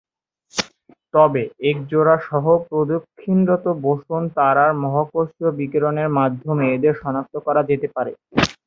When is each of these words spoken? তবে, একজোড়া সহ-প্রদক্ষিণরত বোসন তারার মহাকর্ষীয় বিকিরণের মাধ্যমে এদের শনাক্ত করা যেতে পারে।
তবে, 1.13 1.41
একজোড়া 1.69 2.15
সহ-প্রদক্ষিণরত 2.27 3.65
বোসন 3.81 4.23
তারার 4.35 4.71
মহাকর্ষীয় 4.83 5.51
বিকিরণের 5.59 6.09
মাধ্যমে 6.17 6.65
এদের 6.75 6.93
শনাক্ত 7.01 7.33
করা 7.45 7.61
যেতে 7.69 7.87
পারে। 7.95 8.11